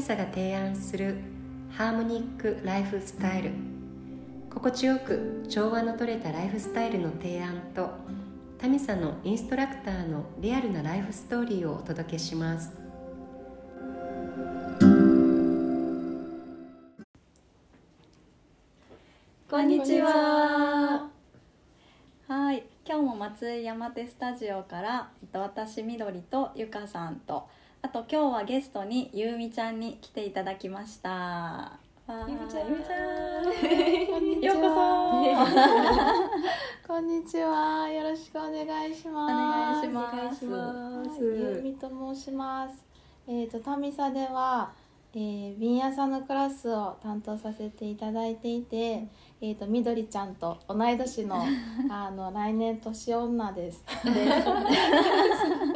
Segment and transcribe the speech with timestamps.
[0.00, 1.16] ミサが提案する
[1.72, 3.50] ハーモニックライフスタイル
[4.48, 7.90] 心地よく調和のとれたライフスタイルの提案と
[8.56, 12.72] タミサのインストラクターのリアルなライフストーリーをお届けします
[19.50, 21.10] こんにちは。
[22.26, 27.48] はい、今日も松井山手スタジオから、私みどりとゆかさんと、
[27.82, 31.72] あと今日はゲストにゆうみちゃんに来ていただきました。
[32.08, 36.28] ゆうみちゃんんようこは。
[36.86, 37.88] こんにちは。
[37.88, 39.32] よろしくお願いしおます。
[39.32, 40.14] 願いします。
[40.14, 42.84] お願いしますはいゆうみと申します。
[43.26, 44.72] えっ、とタミサでは、
[45.14, 49.06] えー、瓶屋さんのクラスを担当させていただいていて、
[49.40, 51.42] えっ、とみどりちゃんと同い年の
[51.88, 53.82] あの来年年女です。
[54.04, 55.69] です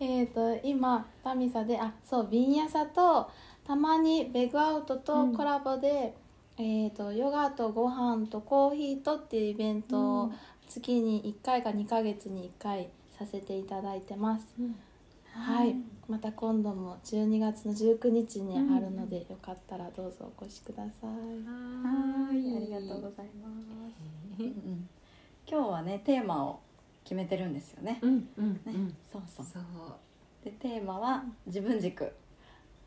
[0.00, 3.30] えっと今タミサであそう瓶屋さんと
[3.66, 6.14] たまにベグアウトとコラボで、
[6.58, 10.32] えー、とヨガとご飯とコーヒーとっていうイベントを
[10.68, 14.46] 月に1回か2ヶ月に1回させていただいてます、
[15.34, 15.76] はい。
[16.08, 21.06] また今度も12月の19日にあるので、よかったらどうぞお越しください。
[21.06, 23.48] はい、ありがとうございま
[24.38, 24.42] す。
[24.42, 24.88] うんうん
[25.50, 26.60] 今日はね、テーマを
[27.10, 27.98] 決めてるんですよね。
[28.02, 28.96] うんうんねうん。
[29.10, 29.46] そうそう。
[29.52, 29.64] そう。
[30.44, 32.04] で、テーマは自分軸。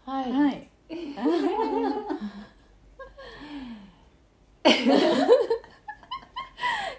[0.06, 0.70] はい、はい。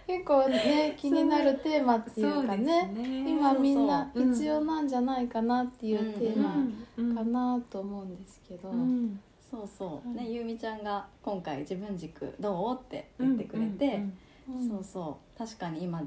[0.07, 2.91] 結構ね気になるテーマっていうかね。
[3.27, 6.57] 今みんな必要なんじゃないかなっていうテーマ
[6.99, 9.19] うんかなと思うんですけど、うん。
[9.51, 10.27] そうそう、はい。
[10.27, 12.79] ねゆうみちゃんが今回自分軸どう？
[12.79, 14.05] って言ってくれて、
[14.47, 14.69] うん。
[14.69, 15.39] そうそう。
[15.39, 16.03] 確かに今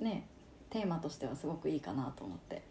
[0.00, 0.26] ね
[0.72, 2.62] テーマとしてはすごくいいかなと思って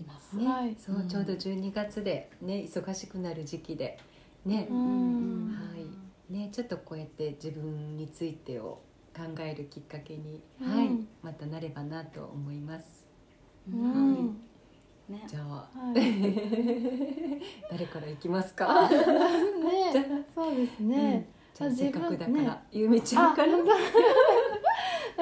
[0.00, 0.36] います。
[0.36, 0.74] ね、はい。
[0.76, 3.98] そうちょうど12月でね忙しくなる時期で
[4.44, 5.46] ね、うん。
[5.56, 6.32] はい。
[6.32, 8.80] ねちょっとこうやって自分についてを
[9.16, 10.76] 考えるきっかけに、うん。
[10.76, 10.88] はい。
[11.22, 13.06] またなればなと思います。
[13.68, 14.40] ううんん
[15.08, 15.22] ね。
[15.28, 15.68] じゃあ。
[15.78, 15.94] はい。
[17.70, 18.88] 誰から行きますか？
[18.88, 18.96] ね。
[20.34, 22.58] そうですね、じゃあ自分せっかくだから、ね。
[22.72, 23.52] ゆめちゃんから。
[23.54, 23.56] あ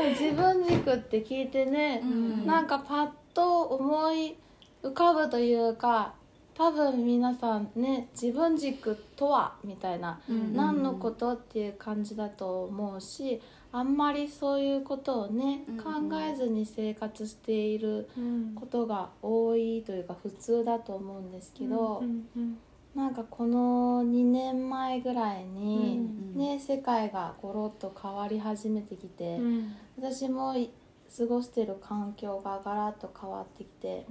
[0.09, 2.47] 自分軸って聞いてね、うん。
[2.47, 4.37] なんかパッと思い
[4.83, 6.15] 浮かぶというか
[6.55, 13.41] 多分皆さんね自分軸とはみたいな、うん何のことっていう感じだと思うし
[13.73, 18.55] あんまりそういうことをね、うん考えずに生活しているうん。
[18.55, 22.03] ことが多いというか普通だと思うんですけど、
[22.95, 29.39] なんかこの2年前ぐらいに、うんね世界がゴロッと変わり始めてきて、
[29.99, 30.71] 私もい
[31.17, 34.07] 過ごしてる環境がガラッと変わってきて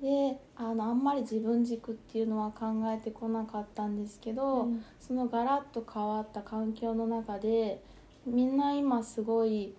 [0.00, 4.68] であのあんまり自分軸っていうのは考えてこなかったんですけど、
[4.98, 7.82] そのガラッと変わった環境の中で
[8.24, 9.74] みんな今すごい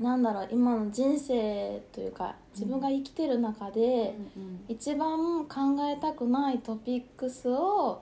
[0.00, 4.14] なんだろう今の人生というか自分が生きてる中で、
[4.68, 5.54] 一番考
[5.90, 8.00] えたくないトピックスを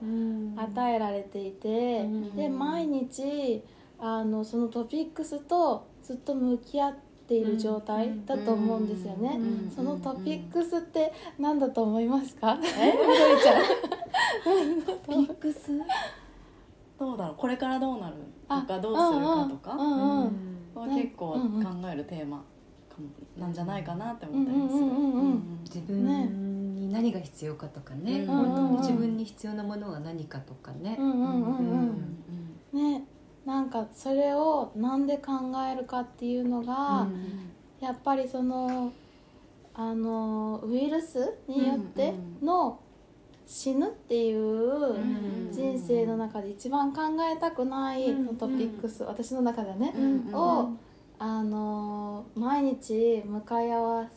[0.57, 3.63] 与えられていて、うんで毎日
[3.99, 6.95] あのそのトピックスとずっと向き合っ
[7.27, 9.37] ている状態だと思うんですよね。
[9.37, 12.57] うんそのトピックスって何だと思いますか？
[12.61, 12.91] え？
[12.91, 14.81] みちゃん。
[14.83, 15.71] トピックス？
[16.99, 17.35] どうだろう？
[17.37, 18.15] これからどうなる
[18.47, 19.73] とかどうするかとか？
[19.73, 20.21] うんうん。
[20.21, 21.39] うんは結構考
[21.91, 22.37] えるテーマ
[22.89, 23.07] かも。
[23.37, 24.85] なんじゃないかなって思ったりする。
[25.63, 30.97] 自分に何が必要かとかね、うん本当に自分に必要なものは何かとかね。
[32.73, 33.03] ね、
[33.45, 35.33] なんかそれをなんで考
[35.71, 37.51] えるかっていうのが、うん。
[37.79, 38.91] やっぱりその
[39.73, 42.79] あのウイルスによっての
[43.45, 47.01] 死ぬっていううん人生の中で一番考
[47.31, 50.77] えたくないうんトピックス、私の中ではね、うんを
[51.17, 54.09] あの毎日向かい合わ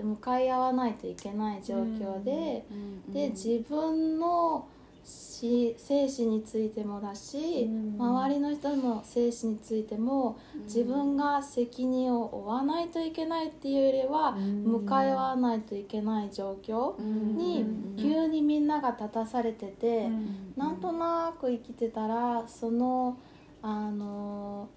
[0.00, 2.64] 向かい合わないといけない状況で、
[3.08, 4.68] で自分の
[5.06, 7.96] し生死についてもだし、うん。
[7.98, 14.64] 周りの人の生死についても自分が責任を負わないといけないっていうよりは、うん。
[14.64, 17.64] 向かい合わないといけない状況に
[17.96, 20.08] 急にみんなが立たされてて、
[20.56, 23.18] なんとなく生きてたらその
[23.62, 24.68] あの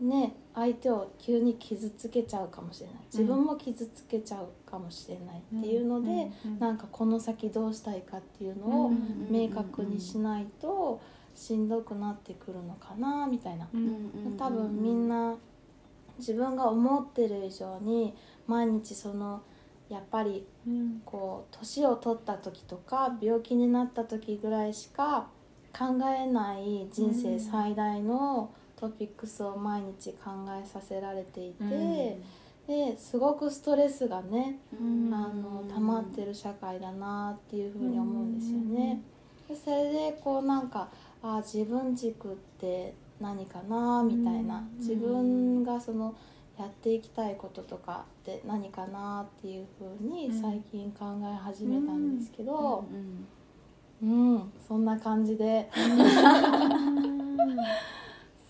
[0.00, 2.96] ね相手を急に傷つけちゃうかもしれない。
[3.06, 8.92] 自分も傷つけちゃうかもしれないっていうので、なんかこの先どうしたいかっていうのを
[9.30, 11.00] 明確にしないと
[11.34, 13.68] しんどくなってくるのかなみたいな。
[14.36, 15.36] 多分みんな
[16.18, 18.14] 自分が思ってる以上に
[18.46, 19.42] 毎日その
[19.88, 20.46] やっぱり
[21.04, 25.28] こう年を取った時とか病気になった時ぐらいしか
[25.76, 30.30] 考えない人生最大のトピックスを毎日考
[30.60, 32.18] えさせられていて、
[32.66, 34.76] ですごくストレスがね、あ
[35.34, 39.02] の溜まってる社会だなっていうふうに思うんですよね。
[39.48, 40.88] でそれでこうなんか
[41.22, 46.14] あ自分軸って何かなみたいな自分がその
[46.58, 52.84] やっていきたいこととかって何かなっていうふうに最近考え始めたんですけど、
[54.02, 55.68] うん、うん、そんな感じで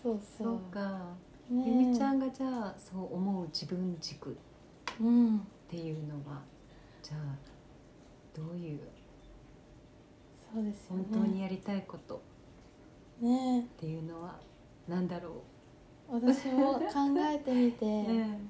[0.02, 0.58] そうそう。
[0.72, 1.14] か、
[1.50, 4.34] ね、ゆみちゃんがじゃあそう思う自分軸っ
[5.68, 6.42] ていうのは、
[7.02, 7.36] じゃあ
[8.34, 8.80] どういう？
[10.52, 12.22] そうです、ね、本当にやりたいこと
[13.20, 13.60] ね。
[13.60, 14.38] っていうのは
[14.88, 15.42] 何だろ
[16.10, 16.14] う？
[16.14, 16.82] 私も考
[17.18, 18.40] えてみて、 ね、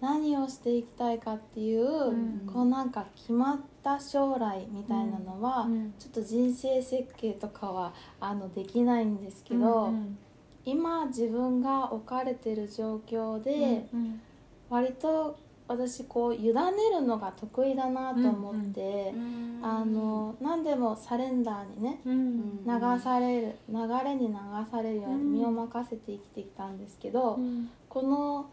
[0.00, 10.18] 何をしていきたいかっていう、うん、こうなんか決まった将来みたいなのは、うん、ちょっと人生設計とかはあのできないんですけど、うんうん、
[10.68, 14.20] 今自分が置かれてる状況で、うんうん、
[14.68, 16.52] 割と私こう委ね
[16.92, 22.12] るのが得意だなと思って、うんうん、あの何でもサレンダーにね、うん。
[22.12, 24.34] うん、流される流れに流
[24.70, 28.50] されるように身を任せて生きてきたんですけど、うん、この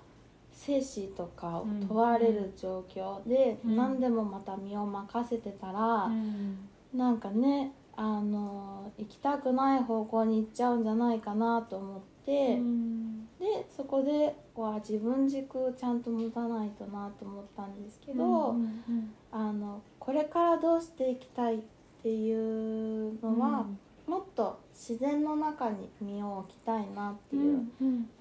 [0.54, 6.58] 生死とかを問われる状況で、うん、何でもまた身を任せてたら、うん、
[6.94, 21.60] なんかねあの行きたくない方向に行っちゃうんじゃないかなと思って、うん、でそこでは自分軸ちゃんと持たないとなと思ったんですけど、うんうんうん、あのこれからどうしていきたいっ
[22.04, 23.66] ていうのは、
[24.08, 27.66] うん、もっと自然の中に身を置きたいなっていう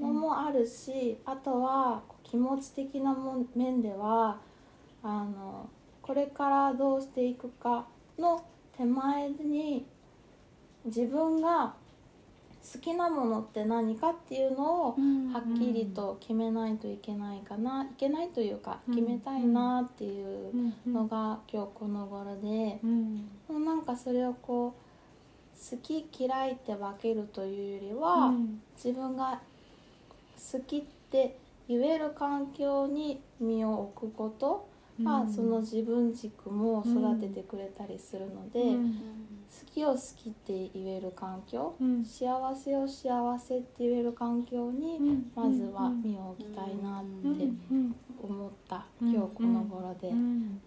[0.00, 3.16] のもあるし、あとは気持ち的な
[3.54, 4.38] 面では
[5.02, 5.68] あの
[6.00, 7.86] これからどうしていくか
[8.18, 8.44] の
[8.76, 9.86] 手前に
[10.84, 11.74] 自分が
[12.72, 14.96] 好きなものって何かっていうのを
[15.32, 20.52] はっきりと決めないといけないかな、いけないというか決めたいなっていう
[20.86, 28.32] のが今日この頃で、うん、なんかそれをこう好き嫌いって分けるというよりは、
[28.76, 29.40] 自分が
[30.52, 31.36] 好きって
[31.68, 34.68] 言える環境に身を置くこと
[35.02, 38.60] が、その自分軸も育ててくれたりするので。
[39.54, 42.26] 好きを好きって言える環境、うん、幸
[42.56, 44.98] せを幸せって言える環境に、
[45.34, 47.48] まずは身を置きたいなって
[48.20, 50.12] 思った、今日この頃で。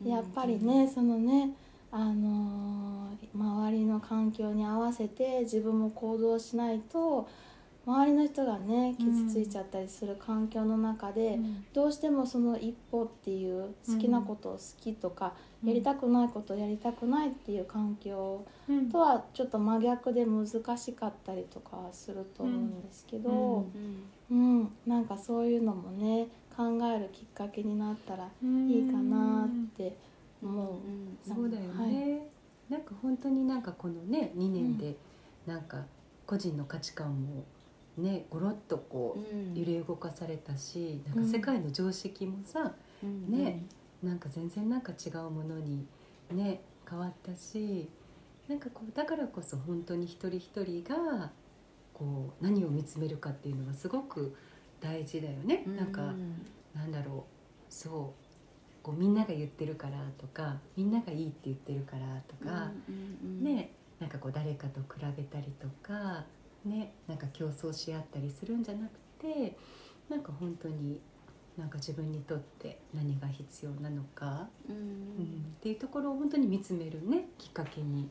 [0.02, 1.52] でやっぱりねそのね
[1.92, 7.28] あのー、周りの環境に合わせて自分も行動しないと
[7.88, 18.46] 周りの人がね傷ついちゃったりする環境の中で、うん、どうしてもその一歩っていう好きなことを好きとか、うん、やりたくないことをやりたくないっていう環境
[18.92, 20.48] とはちょっと真逆で難
[20.78, 23.66] しかったりとかすると思うんですけど、
[24.30, 28.28] うん、うん、なんかそういうのもね考えるきっかけになったらい
[28.80, 29.96] いかなって
[30.44, 30.82] 思
[31.26, 31.30] う。
[31.34, 31.88] そうだよね、は
[32.70, 34.98] い、なんか本当になんかこのね2年で
[35.46, 35.86] なんか
[36.26, 37.46] 個人の価値観も
[37.98, 42.74] ねごろっとこう揺れ動かされたし、うん、なんか世界の常識もさ、
[43.04, 43.64] うん、ね、
[44.04, 45.86] なんか全然なんか違うものに
[46.32, 47.90] ね変わったし
[48.48, 51.32] なんかこうだからこそ本当に一人一人が
[51.94, 54.36] こう何を見つめるかっていうのはすごく
[54.80, 55.64] 大事だよね。
[55.66, 56.14] うん、なんか
[56.76, 57.74] なんだろう。
[57.74, 58.28] そう。
[58.84, 62.72] こうみんなが言ってるからとかみんながいいって言ってるからとか、
[63.42, 66.24] ねなんかこう誰かと比べたりとか
[66.66, 69.58] ねなんか競争し合ったりするんじゃなくて
[70.10, 71.00] なんか本当に
[71.58, 74.84] なんか自分にとって何が必要なのか、うん、うん、
[75.58, 78.10] っていうところを本当に見つめるねきっかけに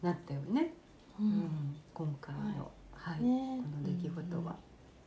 [0.00, 0.72] なったよね、
[1.20, 2.40] うん、うん、今回の、
[2.92, 4.56] はい、はい、ね、この出来事は。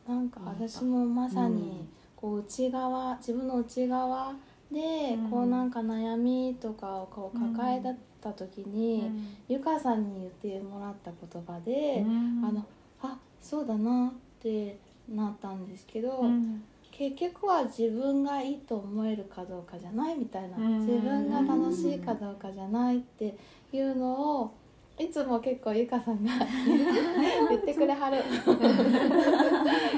[0.07, 4.35] うん、なんか私もまさにこう内側自分の内側
[4.71, 12.65] でこうなんか悩みとかをこう抱えたった時に、うん、ゆかさんに言ってもらった言葉で、うん、あの
[13.01, 23.35] あそうだなってなったんですけど、うん、結局は自分がいいと思えるかどうかじゃないみたいな、自分が楽しいかどうかじゃないって
[23.71, 24.53] いうのを
[24.97, 26.31] いつも結構ゆかさんが
[27.49, 28.17] 言ってくれはる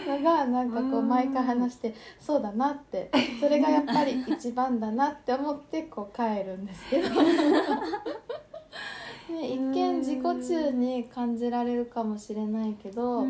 [0.08, 7.10] のがなんかこう毎回話してそうだなってそれがやっぱり一番だなって思ってこう帰るんですけど。
[9.28, 13.26] ね、一見自己中に感じられるかもしれないけど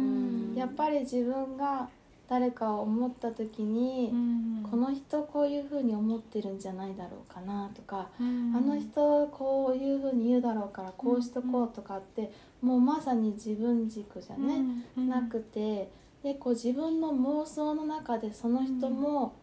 [0.53, 1.89] やっぱり自分が
[2.29, 4.13] 誰かを思った時に、
[4.69, 12.31] この人こういうふうに思ってるんじゃないだろうかなとか、あの人こういうふうに言うだろうからこうしとこうとかって、
[12.61, 14.61] もうまさに自分軸じゃね、
[14.97, 15.89] なくて
[16.23, 19.33] でこう自分の妄想の中でその人も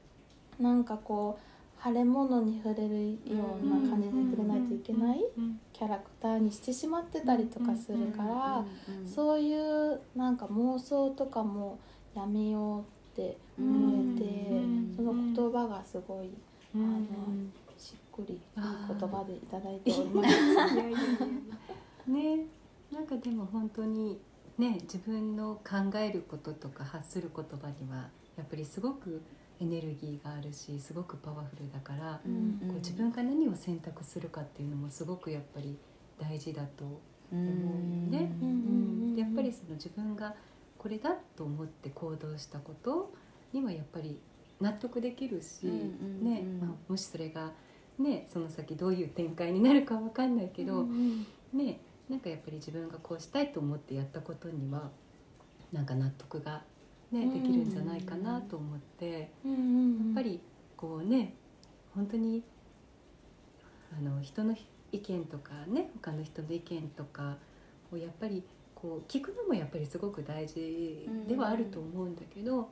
[0.60, 5.20] なんかこう腫れ物に触れるような感じで触れないといけない
[5.72, 8.64] キャラクターにしてしまってたりとかするから
[9.06, 11.78] そういうなんか妄想とかも
[12.14, 12.84] やめようっ
[13.16, 16.30] て思えてその言葉がすごい
[16.74, 17.04] あの
[17.76, 20.34] しっくりいい言葉でいただいております。
[22.10, 22.46] ね。
[22.92, 24.18] なんかでも本当に
[24.58, 29.20] ね自分の考えることとか発する言葉にはやっぱりすごく
[29.60, 35.76] エネルギーがあるしすごくパワフルだから、うんうん、こう自分が何を選択するかっていうのもすごくやっぱり
[36.18, 37.00] 大事だと思
[37.32, 38.30] うね。
[38.42, 40.34] うん、やっぱりその自分が
[40.84, 43.10] これだと思って行動したこと
[43.54, 44.20] にはやっぱり
[44.60, 47.52] 納得できるし、ねまあ、もしそれが、
[47.98, 54.90] ね、その先どういう展開になるか分かんないけど、うんうん、ねなんかやっぱり自分がこうしたいと思ってやったことには
[55.72, 56.62] なんか納得が、
[57.10, 60.38] ね、できるんじゃないかなと思って、やっぱり
[60.76, 61.32] こうね
[61.94, 62.44] 本当に
[63.90, 64.54] あの人の
[64.92, 67.38] 意見とかね他の人の意見とか
[67.90, 68.44] をやっぱり
[68.84, 72.62] こう聞くのもやっぱりすごく大事ではあると思うんだけど、や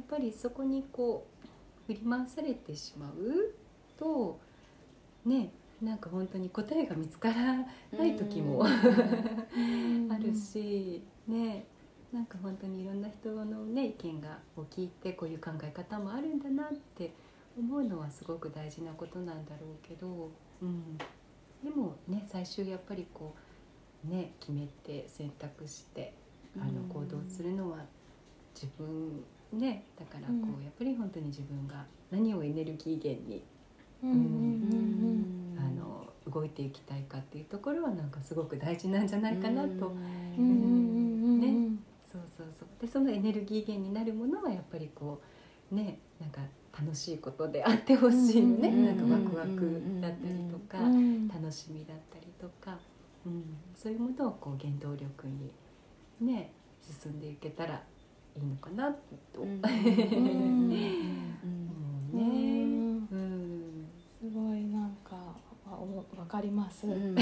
[0.00, 3.52] っぱりそこにこう振り回されてしまう
[3.98, 4.40] と
[5.26, 5.50] ね
[5.82, 7.56] なんか本当に答えが見つから
[7.98, 8.64] ない時も
[10.08, 11.66] あるしね
[12.10, 17.12] なんか本当にいろんな人のね意見がを聞いてこういう考え方もあるんだなって
[17.58, 20.30] 思うのはすごく大事なことなんだろうけど、
[20.62, 20.96] うん、
[21.62, 23.51] でもね最終やっぱりこう
[24.04, 26.12] ね決めて選択して
[26.60, 27.78] あの行動するのは
[28.54, 33.44] 自分ねだからこうやっぱり本当に自分が何をエネルギー源に、
[34.02, 39.68] うん、あの動いていきたいかっていうところはなんかすごく大事なんじゃないかなと。
[39.68, 39.74] ね、
[42.10, 42.68] そうそうそう。
[42.80, 45.22] でそのエネルギー源になるものはやっぱりこ
[45.70, 46.40] うねなんか
[46.78, 52.78] 楽しいことであってほしいね、なんかワクワクだったりとか、楽しみだったりとか、
[53.26, 55.52] うん、そういうものをこう原動力に
[56.20, 57.82] ね進んでいけたら
[58.36, 58.90] いいのかな
[59.32, 59.42] と。
[59.42, 59.62] うん。
[66.16, 67.14] わかります、うん、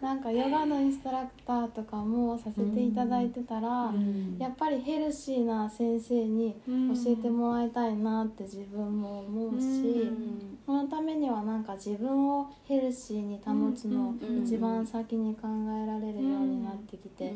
[0.00, 15.46] なんかヨガのインストラクターとかもさせていただいてたら、うん、やっぱりヘルシーな先生に教えてもらいたいなって自分も思うし、うん、そのためにはなんか自分をヘルシーに保つのを一番先に考
[15.82, 17.32] えられるようになってきて、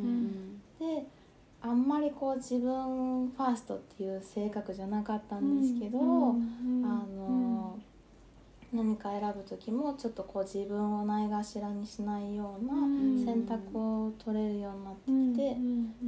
[0.79, 1.07] で
[1.63, 7.79] あんまりこう自分ファーストっていう性格じゃなかったんですけど、あの。
[8.73, 12.73] 何か選ぶ時もちょっとこう自分をないがしらにしないような
[13.25, 15.57] 選択を取れるようになってきて、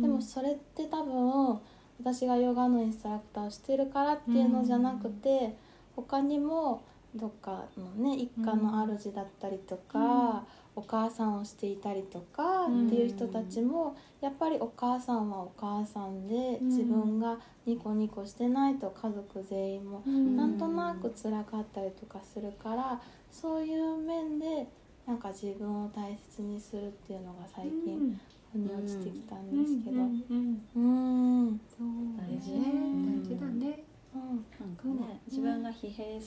[0.01, 1.59] でもそれって多分
[1.99, 5.57] 私がヨガのインストラクターをしてるからっていうのじゃなくて、
[5.97, 23.01] 他にもどっかのね一家の主だったりとか、お母さんをしていたりとかっていう人たちもやっぱりお母さんはお母さんで自分がニコニコしてないと家族全員もなんとなく辛かったりとかするから
[23.31, 24.67] そういう面で
[25.07, 28.19] なんか自分を大切にするっていうのが最近
[28.53, 30.01] 腑に落ちてきたんですけど。
[30.01, 31.61] うん。
[31.69, 36.21] そう大事大事だね、うん、なんかね自分が疲弊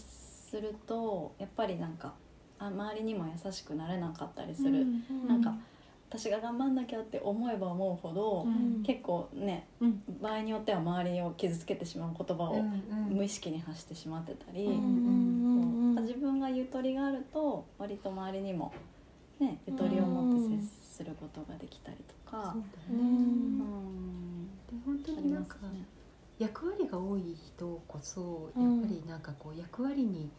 [0.56, 2.14] するとやっぱりなんか
[2.60, 5.54] あ周りにも優しくなれなかったりする、うん、なんか
[6.10, 12.64] 私が頑張んなきゃって思えば思うほど、うん、結構ね、うん、場合によっては周りを傷つけてしまう言葉を
[13.10, 18.72] 無意識に発してしまってたり、自分がゆとりがあると割と周りにも、
[19.40, 22.54] ね、ゆとりを持って接することができたりとか。
[22.54, 23.10] そうだね、
[24.86, 25.58] 本当になんか、
[26.40, 30.30] 役割が多い人こそやっぱりなんかこう役割に、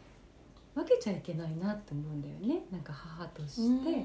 [0.76, 2.66] 分けちゃいけないなって思うんだよね。
[2.71, 3.92] なんか母として。
[3.92, 4.04] でこ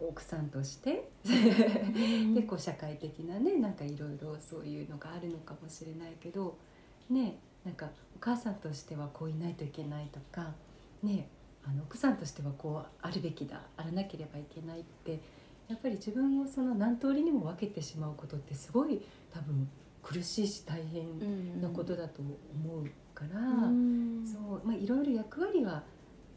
[0.00, 1.10] う奥さんとして。
[2.34, 6.56] でこう社会的なねなんかいろいろそういうのがあるのかもしれないけど。
[7.10, 10.54] ねなんかお母さんとしてはこういないといけないとか。
[11.02, 11.28] ね
[11.62, 15.20] あの奥さんとしてはこうあるべきだあらなければいけないって。
[15.68, 19.68] やっぱり自分をその何通りにも分けてしまうことってすごい多分
[20.02, 23.40] 苦しいし大変なことだと思うから、
[24.24, 25.82] そうまあ、いろいろ役割は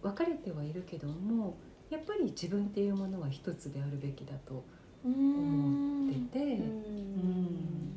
[0.01, 1.55] 分かれてはいるけども
[1.89, 4.63] やっぱり自分っていうものは一つであるべきだと
[5.05, 7.21] 思ってて、ううん。
[7.21, 7.93] ん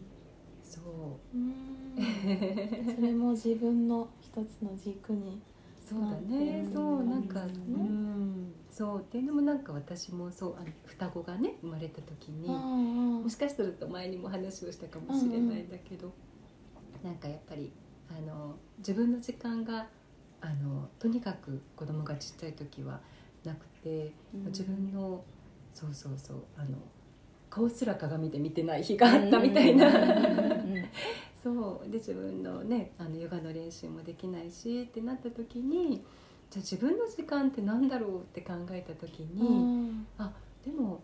[0.63, 0.81] そ
[1.35, 1.37] う。
[1.37, 2.95] うん。
[2.97, 5.41] それも自分の一つの軸に
[5.89, 8.47] そうだうんねそうなんか、ううん。
[8.49, 9.01] ん、そう。
[9.01, 12.49] っていうのもなんか私もそうあの双子がね生まれた時に、
[13.23, 16.13] もしかしたらと前にも話をしたかもしれないんだけど、
[17.03, 17.73] なんかやっぱり
[18.17, 19.87] あの自分の時間が
[20.41, 23.01] あのとにかく子供がちっちゃい時は
[23.45, 24.13] なくて、
[24.47, 25.25] 自分の
[25.73, 26.79] そうそうそうあの
[27.51, 29.91] 顔すら鏡で見てない日があったみたいな。
[31.43, 31.91] そう。
[31.91, 36.05] で自分のねあのヨガの練習もできないしってなった時に
[36.51, 39.53] じゃあ自分の時間って何だろうって考えた時に、う
[39.91, 40.07] ん。
[40.19, 40.33] あ
[40.65, 41.03] でも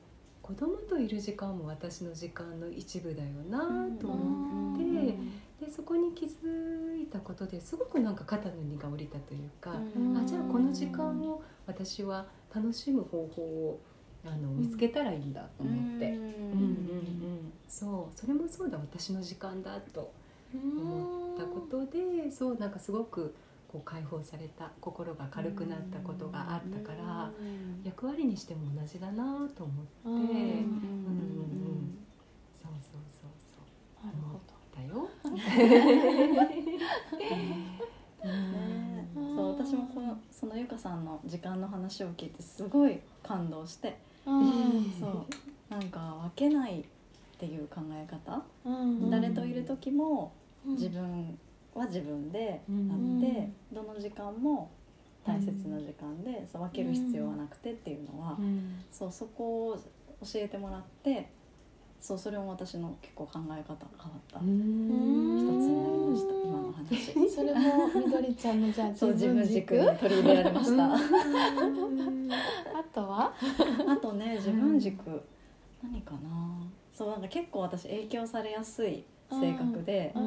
[0.50, 3.60] 子供といる時間も私の時間の一部だよな
[4.00, 10.16] と思って、でそこに気づいたことですごくなんか肩の荷が下りたというか、うん。
[10.18, 13.80] あじゃあこの時間を私は楽しむ方法を
[14.24, 16.08] あの見つけたらいいんだと思って。
[16.08, 16.14] うん。
[16.14, 18.18] うんうん、そう。
[18.18, 18.76] それもそうだ。
[18.76, 20.12] 私の時間だと
[20.52, 23.36] 思ったことでそうなんかすごく
[23.70, 27.30] こう解放された心が軽くなったことがあったから
[27.84, 31.98] 役割にしても同じだなと思って、うんうんうんうん。
[32.52, 33.62] そうそうそうそ
[34.02, 34.06] う。
[34.06, 34.60] なるほど。
[34.76, 35.08] だよ。
[39.36, 44.92] そう私もこのそのゆかさんの時間の話を聞いてすごい感動して、うん。
[44.98, 45.72] そう。
[45.72, 46.84] なんか分けないっ
[47.38, 49.10] ていう考え方、うん。
[49.10, 50.32] 誰といる時も
[50.66, 50.74] うん。
[50.74, 51.38] 自分
[51.74, 54.70] は自分であうんって、どの時間も
[55.24, 59.76] 大切な時間で、そう分ける必要はなくてっていうのは、うんそうそこを
[60.22, 61.30] 教えてもらって
[62.00, 67.12] そうそれも私の結構考え方が変わった一つになりました今の話。
[67.30, 70.84] それもみどりちゃんのじゃあ そう自分軸取り入れられました。
[70.86, 73.32] うん あとは？
[73.86, 75.22] あとね自分軸、
[75.82, 76.18] 何かな。
[76.92, 80.20] そうなんか結構私影響されやすい性格で、う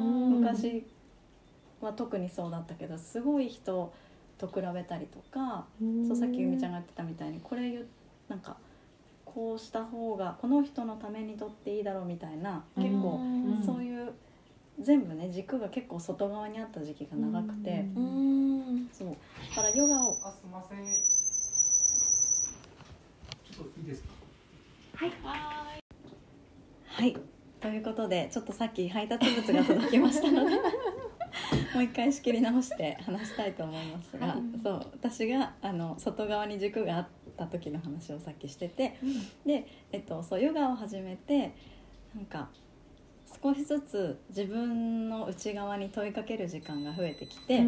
[1.80, 3.92] は特にそうだったけどすごい人
[4.38, 5.66] と比べたりとか、
[6.06, 7.84] そうさっきゆみちゃんが言ってたみたいにこれ
[8.28, 8.56] なんか
[9.24, 13.64] こうした方がこの人のためにとっていいだろうみたいな結構うん。
[13.64, 14.12] そういう
[14.80, 18.88] 全部ね軸が結構外側にあった時期が長くて、うん。
[18.92, 19.08] そう。
[19.08, 19.14] だ
[19.62, 20.78] からヨガをあ、すみません。
[20.78, 24.08] ちょっといいですか？
[26.86, 27.16] はい。
[27.60, 30.56] ということでちょっとさっき配達物が届きましたので
[31.74, 34.60] もう一回仕切り直して話したいと思いますが、はい。
[34.62, 38.96] そう私があの外側に軸があった時の話をさっきしてて、
[39.44, 41.54] で、えっと、そうヨガを始めて
[42.14, 42.48] なんか
[43.42, 47.58] 少しずつ自分の内側に問いかける時間が増えてきて、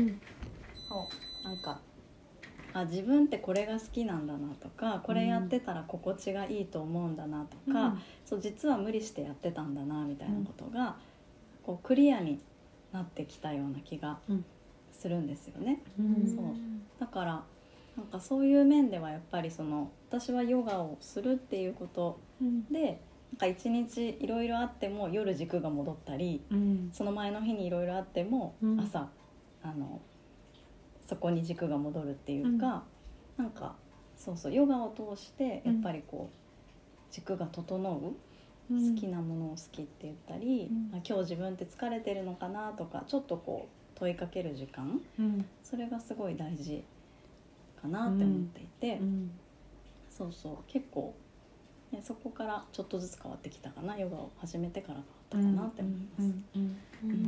[0.88, 1.08] そ
[1.44, 1.80] うなんか
[2.72, 10.96] あ自分ってこれが好きなんだなとかこれやってたら心地がいいと思うんだなとか、そう実は無理してやってたんだなみたいなことが、
[11.64, 12.38] こうクリアに
[12.96, 14.44] なってきたような気がうん。
[14.92, 15.82] するんですよね。
[15.98, 16.26] うん。
[16.26, 16.44] そう。
[16.98, 17.44] だから
[17.96, 22.18] なんかそういう面ではやっぱりその私はヨガをするっていうこと
[22.70, 23.00] で
[23.32, 26.90] なんか一日いろいろあっても夜軸が戻ったりうん。
[26.92, 28.80] その前の日にいろいろあってもうん。
[28.80, 29.08] 朝、
[29.62, 30.00] あの
[31.06, 32.84] そこに軸が戻るっていうか、
[33.36, 33.76] なんか
[34.16, 38.16] そうそうヨガを通してやっぱりこう軸が整う、
[38.68, 40.90] 好きなものを好きって言ったり、うん。
[40.92, 45.00] あ今日自分って疲れてるのかなとかちょっとこう問いかける時間。
[45.18, 45.46] うん。
[45.62, 46.84] それがすごい大事
[47.80, 49.30] かなって思っていて、うん。
[50.10, 50.56] そうそう。
[50.66, 51.14] 結構、
[51.92, 53.96] ね、そこからちょっとずつ変わってきたかな。
[53.98, 56.34] ヨガを始めてから変わったかなって思います。
[56.54, 56.76] うん。
[57.04, 57.10] うん。
[57.10, 57.18] うん。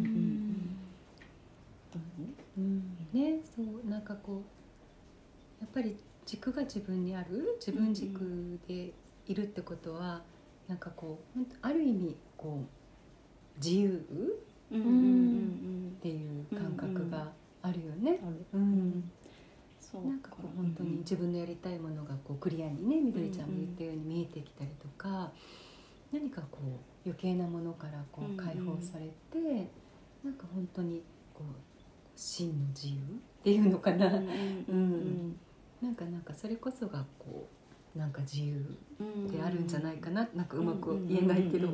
[1.94, 2.35] うん。
[2.57, 3.40] うんね。
[3.55, 4.42] そうなんかこ
[5.61, 7.57] うやっぱり軸が自分にある？
[7.59, 8.92] 自分軸で
[9.27, 10.22] いるってことは、
[10.69, 14.07] なんかこうある意味こう自由
[14.71, 18.21] うんうんうんっていう感覚があるよね。
[19.95, 25.33] なんかこう本当に自分のやりたいものがこうクリアにねみどりちゃんも言ったように見えてきたりとか、
[26.13, 26.65] 何かこう
[27.07, 28.37] 余計なものからこうんううん。
[28.37, 29.71] 解放されて、
[30.23, 31.03] なんか本当に
[31.33, 31.55] こう
[32.15, 35.37] 真の自由っていうのかな、うんうん。
[35.81, 37.58] なんかなんかそれこそがこう
[37.94, 38.64] なんか自由
[39.01, 41.68] うんであるんじゃないかな、なんかうまく言えないけど、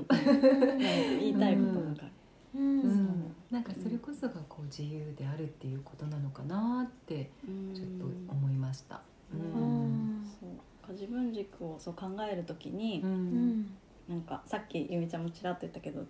[1.18, 2.08] 言いたいことわかる。
[2.54, 2.80] うん。
[2.80, 3.34] うん。
[3.50, 7.30] なんかそれこそがこう自由であるっていうことなのかなって
[7.74, 9.02] ちょっと思いました。
[9.32, 9.42] ううん。
[9.42, 10.92] んそう。
[10.92, 13.14] 自分軸をそう考えるときに、ううん
[13.60, 13.66] ん。
[14.08, 16.04] なんかさっきゆみちゃんもちらっと言ったけど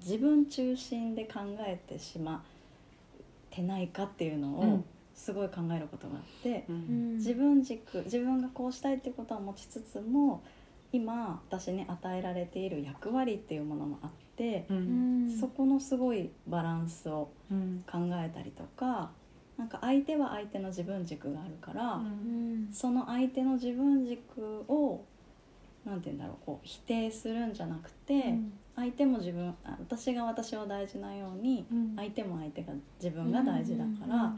[0.00, 2.40] 自分中心で考えてしまっ
[3.50, 4.84] てないかっていうのをうん
[5.14, 6.74] すごい考えることがあって、うん。
[6.74, 10.42] うん自分軸自分がこうしたいってことは持ちつつも
[10.92, 15.36] 今私に与えられている役割っていうものもあって、うん。
[15.40, 17.84] そこのすごいバランスをうん。
[17.90, 19.10] 考えたりとか
[19.56, 22.68] なんか相手は相手の自分軸があるから、うん。
[22.72, 25.04] その相手の自分軸を
[25.84, 28.38] なんて言うんだろうこう否定するんじゃなくて、
[28.74, 31.92] 相手も自分あ私が私を大事なようにうん。
[31.96, 32.72] 相手も相手が
[33.02, 34.34] 自分が大事だから、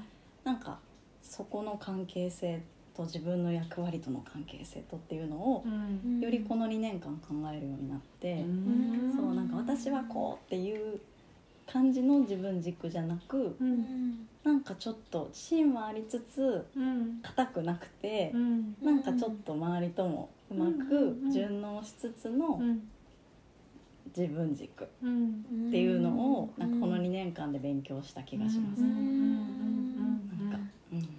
[0.47, 0.79] なんか
[1.21, 2.63] そこの関係性
[2.97, 6.21] と自分の役割との関係性とっていうのをうん。
[6.21, 9.15] よりこの2年間考えるようになって、うん。
[9.15, 11.01] そうなんか私はこうっていう
[11.67, 14.29] 感じの自分軸じゃなくうん。
[14.45, 17.19] なんかちょっと芯はありつつうん。
[17.23, 18.77] 硬くなくてう、ん。
[18.81, 21.31] なんかちょっと周りともうまくうん。
[21.33, 22.81] 順応しつつのうん。
[24.17, 25.43] 自分軸っうん。
[25.71, 28.83] ていうのをなんかこの2年間で勉強した気がします。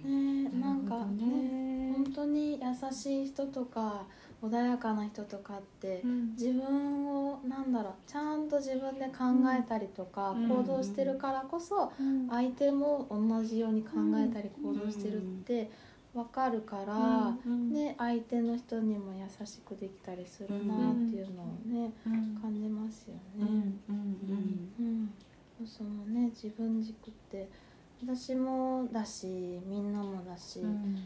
[0.04, 1.68] ねなんかね。
[1.94, 4.06] 本当に優しい人とか
[4.42, 6.30] 穏やかな人とかってうん。
[6.32, 9.24] 自分をなんだろうちゃんと自分で考
[9.58, 10.48] えたりとかうん。
[10.48, 11.92] 行動してるからこそ
[12.30, 15.70] 相手も同じように考えたり行動してるって
[16.14, 17.70] 分かるから、うん。
[17.72, 22.38] ね、相手の人にも優しくできたりするなっていうのをね、うん。
[22.40, 23.46] 感じますようん。
[23.46, 23.78] ね。
[23.88, 24.72] うん。
[25.60, 27.48] うん、そのね自分軸って
[28.02, 29.26] 私もだし
[29.66, 30.96] みんなもだし、うん。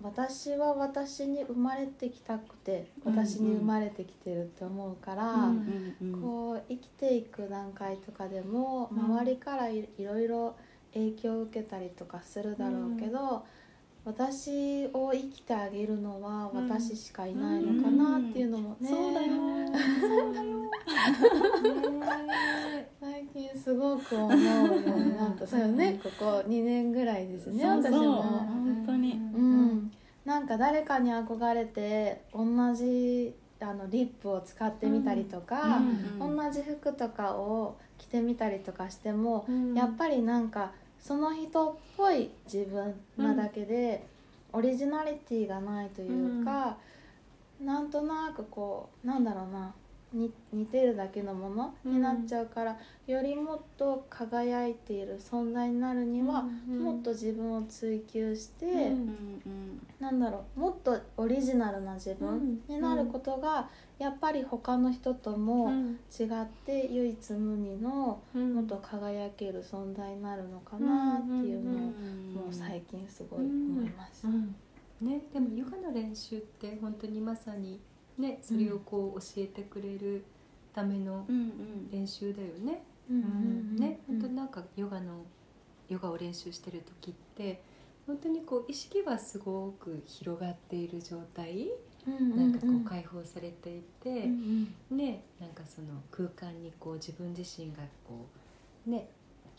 [0.00, 3.18] 私は私に生まれてきたくてうんうん。
[3.18, 9.04] 私に生まれてきてるって思うから、うんこう生きていく段階とかでもうん。
[9.04, 10.56] 周りからいいろいろ
[10.94, 13.44] 影響を受けたりとかするだろうけど、
[14.08, 16.70] 私を生きてあげるのはうん。
[16.70, 19.34] 私しかいないのかなっていうのもね、そうだよ。
[20.00, 20.58] そうだよ。
[22.98, 24.64] 最近すごく思うよ
[24.96, 26.00] うになったそうよね。
[26.02, 28.22] ここ2年ぐらいですね私も。
[28.22, 29.12] 本当に。
[29.12, 29.92] うん、
[30.24, 35.82] なんか誰かに憧れて同じあのリップを使ってみたりとか、
[36.18, 36.36] うん。
[36.36, 39.74] 同じ服とかを着てみたりとかしても、うん。
[39.74, 44.06] やっぱりなんかその人っぽい自分なだけで、
[44.52, 46.76] オリジナリティがないというか、
[47.60, 49.74] なんとなくこうなんだろうな
[50.12, 59.86] に似てるだけのものになっちゃうから、よりもっと輝いている存在になるには、うんもっと自分を追求して、うんうんうん。
[60.00, 63.68] なんだろうもっとオリジナルな自分になることが、
[63.98, 65.70] やっぱり他の人とも
[66.18, 68.54] 違って唯一無二のうん。
[68.54, 74.26] もっと輝ける存在になるのかなっていうのを、うんもう最近すごい思います。
[74.26, 74.54] うん。
[75.00, 77.80] ね、でもヨガの練習って本当にまさに
[78.18, 80.24] ねそれをこう教えてくれる
[80.74, 81.26] ための
[81.90, 82.84] 練習だよね。
[83.08, 84.18] ねうん。
[84.20, 85.24] 本当になんかヨガの
[85.88, 87.62] ヨガを練習してる時って
[88.06, 91.68] 本当にこう意識はすごく広がっている状態。
[92.06, 94.74] うんなんかこうう解放されていて、うん。
[94.90, 98.26] ねなんかその空間にこう自分自身がこ
[98.86, 99.08] うね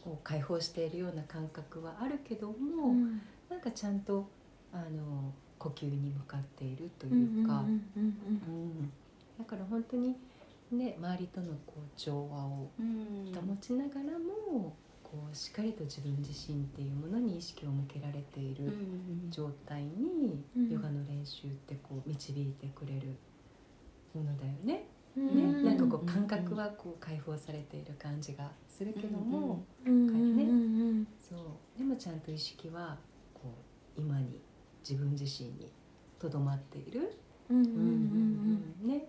[0.04, 3.22] こう解放しているような感覚はあるけども、うん。
[3.50, 4.28] なんかちゃんと
[4.72, 7.64] あの呼吸に向かっているとうんいうか、
[9.38, 10.16] だから本当に
[10.72, 18.66] ね周りとのこう調和をうん保ちながらも、こうしっかりと自分自身っていうものに意識を向けられていうん。
[18.66, 18.74] る
[19.30, 23.08] 状態に、うんヨガの練習ってこう導いてくれる
[24.14, 24.86] ものだよね。
[25.18, 25.66] うんね、うん。
[25.66, 30.08] なんかこう感覚はこう解放されている感じがするけども、うん。
[30.08, 30.44] かね。
[30.44, 31.08] うん。
[31.20, 31.40] そう。
[31.78, 32.98] でもちゃんと意識は
[33.34, 33.54] こ
[33.98, 34.40] う今に
[34.88, 35.72] 自分自身に
[36.20, 37.14] とどまっている、
[37.50, 39.06] ね。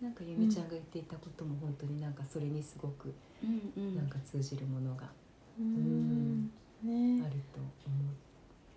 [0.00, 3.14] なんかゆみちゃんが言っていたことも本当になんかそれにすごく
[3.76, 5.08] なんか通じるものが
[5.58, 6.50] うん。
[6.82, 7.96] あねると思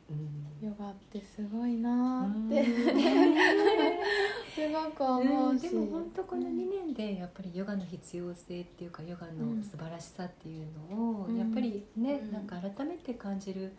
[0.09, 0.13] う。
[0.61, 0.67] うん。
[0.67, 2.61] ヨガってすごいなーって。
[2.61, 2.99] うん。
[4.55, 11.37] すごく思うし、でも本当この2年でやっぱりヨガの必要性っていうかヨガの素晴らしさっていうのをうん。
[11.37, 12.31] やっぱりね、うん。
[12.31, 13.73] なんか改めて感じる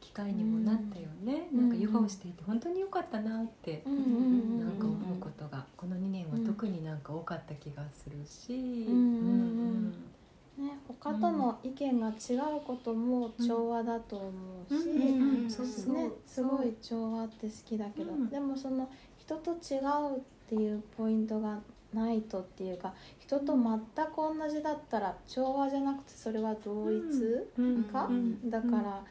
[0.00, 1.60] 機会にもなったよね、うん。
[1.60, 4.60] なんかヨガをしていて本当に良かったなってうん。
[4.60, 5.64] なんか思うことが。
[5.76, 8.88] この2年は特になんか多かった気がするし、ん。
[8.88, 9.94] うん。
[10.58, 14.30] ね、他との意見が違うことも調和だと思
[14.70, 18.28] うし、ね、すごい調和って好きだけど、うん。
[18.30, 21.60] でもその人と違うっていうポイントが
[21.92, 27.02] ないとっていうか人と全く同じだったら調和じゃなくてそれは同一
[27.58, 27.84] うん。
[27.84, 28.50] か、うん。
[28.50, 29.02] だから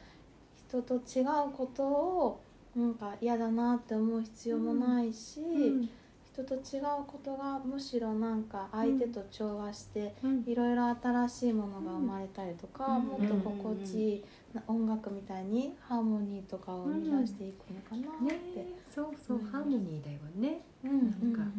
[0.75, 2.41] 人と違うことを
[2.75, 5.89] なんか嫌だなって思う必要もないし、うん。
[6.33, 10.43] 人と違うことがむしろなんか相手と調和して、うん。
[10.45, 13.05] いろいろ新しいものが生まれたりとか、うん。
[13.05, 18.59] もっと心地いいな音楽みたいにハーモニーとかを生み出していくのかなって。
[18.59, 19.45] ねそうそう、うん。
[19.45, 20.61] ハーモニーだよね。
[20.83, 21.33] うん。
[21.33, 21.51] なんか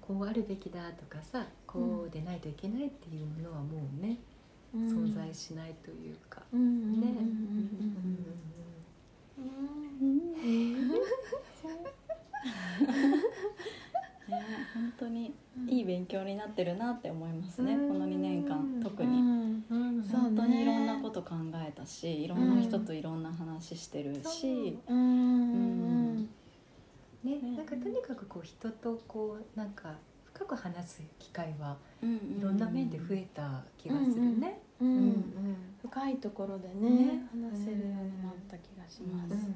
[0.00, 4.18] こうあるべきだとかさこうでないといけないっていうものはもうね、
[4.74, 5.10] うん。
[5.10, 6.60] 存在しないというか、うん。
[6.60, 7.00] うん。
[7.02, 8.61] ね、うん
[14.74, 15.34] 本当に
[15.68, 17.88] いい勉強になってるなって思いますね、うん。
[17.88, 20.02] この2年間特うに、んうん。
[20.02, 24.94] そう本当にいろんなこと考えたしいろんな人うんといろんな話してるし、う。
[24.94, 24.96] ん。
[24.96, 25.00] う
[25.54, 26.16] ん。
[27.22, 27.40] ね。
[27.40, 29.94] ねなんかとにかくこう人とこうなんか
[30.32, 32.36] 深く話す機会はうん。
[32.38, 34.60] いろんな面で増えた気がするね。
[34.82, 35.08] ううん。
[35.08, 37.22] ん深いところでねね。
[37.32, 39.32] 話せるようになった気がします。
[39.32, 39.46] うんうん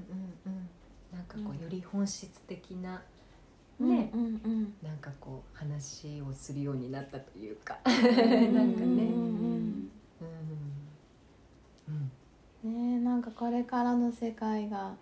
[0.47, 0.69] うん
[1.13, 3.01] なんかこうより本質的な
[3.81, 4.11] うんね。
[4.83, 7.79] なんかこう話をするようになったというか。
[7.87, 8.85] んなんかね。
[8.85, 10.71] うんうん
[12.65, 12.99] うん。
[12.99, 14.95] ねなんかこれからの世界が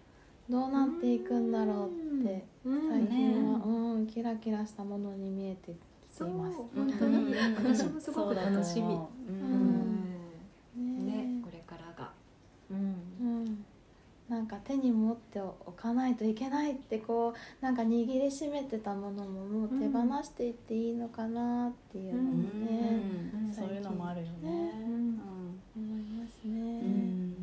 [0.49, 2.89] どうなっていくんだろうってうん。
[2.91, 6.57] 最近は、ねうん、キラキラしたものに見えてきています。
[6.77, 8.95] 本当に私もすごく楽しみ。
[8.95, 9.94] そうん。
[12.71, 12.79] うん。
[13.21, 13.65] うん、
[14.29, 23.01] なんか手に持っておかないといけないってこうなんか握りしめてたものももう手放していっていいのかなっていうのもね、
[23.35, 23.55] うん。
[23.55, 24.31] そういうのもあるよね。
[24.43, 25.21] うん。
[25.77, 26.53] 思いますね。
[26.53, 26.59] うん。
[26.59, 27.37] うん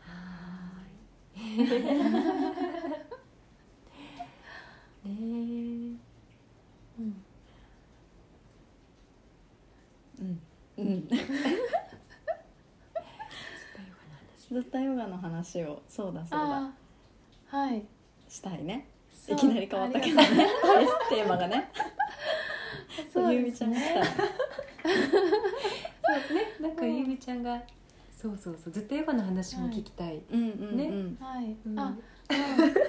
[0.00, 1.68] はーい。
[5.04, 6.10] ねえ。
[6.98, 7.14] うん
[10.20, 10.40] うん
[10.76, 11.08] うん
[14.50, 16.70] ずっとヨガの話をそうだそうだ
[17.46, 17.84] はい。
[18.28, 18.88] したいね。
[19.12, 20.26] そいうきなり変わったけどね。
[21.08, 21.70] テーマがね。
[23.12, 24.06] そうゆうみちゃんが来たそう
[26.34, 26.98] ね、なんかうん。
[26.98, 27.62] ゆみちゃんが。
[28.16, 30.22] そうそうそう、ずっとヨガの話も聞きたい。
[30.30, 31.16] うんうんねうん。
[31.20, 31.78] はい、うん。
[31.78, 32.02] あ、うん、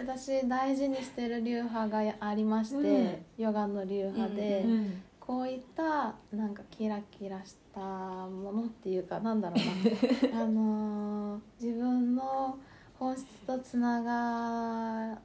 [0.08, 10.44] 私大事にしてる流派がありまして、ヨガの流派で、うんこういったなんかキラキラしたものっていうかなんだろうな。
[10.44, 12.58] あのー自分の
[13.00, 15.18] 本質とつなが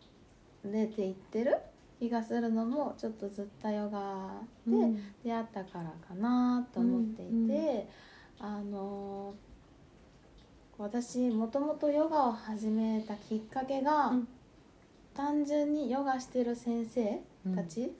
[0.64, 1.56] れていってる
[1.98, 4.76] 気がするのもちょっとずったヨガで
[5.24, 7.88] 出会ったからかなと思っていて、
[8.38, 14.28] あのー私もともとヨガを始めたきっかけが、うん。
[15.14, 17.20] 単純にヨガしてる先生
[17.56, 17.92] たち、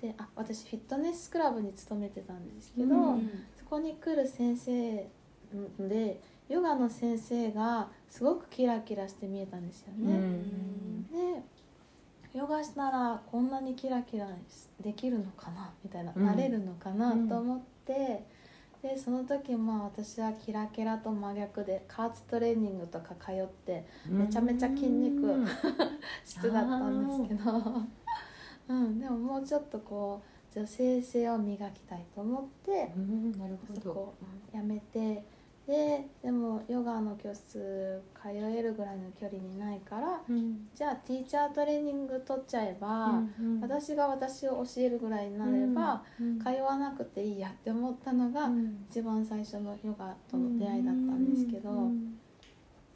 [0.00, 3.30] であ私フィットネスクラブに勤めてたんですけど、うん。
[3.56, 5.08] そこに来る先生
[5.78, 10.16] でヨガの先生がすごくキラキラして見えたんですようね。
[10.16, 11.02] ん。
[11.08, 11.42] で
[12.34, 14.28] ヨガしたらこんなにキラキラ
[14.80, 16.26] できるのかなみたいな、うん。
[16.26, 18.24] なれるのかなと思って、
[18.82, 25.46] でその時まあ私はキラキラと真逆で加圧トレーニングとか通ってめちゃめちゃ筋肉うん。
[26.24, 27.52] 質だったんですけど、
[28.68, 30.22] うん、でももうちょっとこ
[30.54, 34.14] う女性性を磨きたいと思ってうんなるほど。
[34.52, 35.24] やめて
[35.66, 40.68] ででもヨガの教室通えるぐらいの距離にないからうん。
[40.74, 48.86] じゃあティーチャートレーニング取っちゃえば、うん私が私を教えるぐらいになれば、うん通わなくていいやって思ったのが、うん。
[48.88, 52.18] 一番最初のヨガとの出会いだったんですけど、うん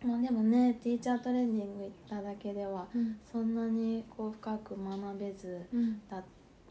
[0.04, 3.18] まあ、でもねティーチャートレーニング行っただけではうん。
[3.30, 6.24] そんなにこう深く学べずうんだっ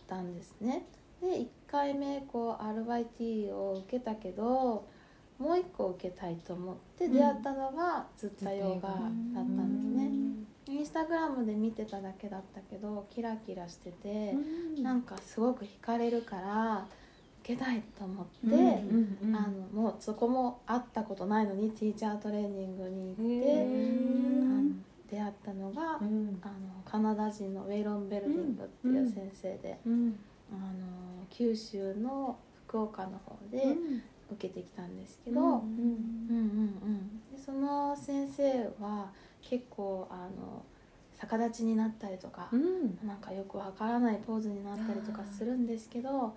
[0.08, 0.86] たんですね。
[1.22, 4.88] で1回目こう RYT を受けたけど
[5.38, 10.12] もう1個受けたいと思って出会ったのがずっとヨガだったんですね。
[10.68, 14.36] インスタグラムで見てただけだったけどキラキラしてて、
[14.82, 16.99] なんかすごく惹かれるから受
[17.50, 23.44] けたいと思って、うんあのもうそこも会ったことないのにティーチャートレーニングに行っ
[25.10, 26.40] て、出会ったのが、うん。
[26.44, 26.54] あの
[26.86, 30.16] カナダ人のウェイロン・ベルディングっていう先生で、うん。
[30.52, 33.76] あの九州の福岡の方で
[34.32, 35.64] 受けてきたんですけど、
[37.44, 38.44] その先生
[38.80, 40.64] は結構あの
[41.20, 43.00] 逆立ちになったりとか、うん。
[43.08, 46.36] なんかよくわからないポーズになったりとかするんですけど